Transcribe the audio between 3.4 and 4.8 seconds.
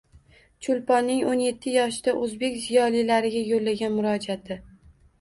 yo‘llagan murojaati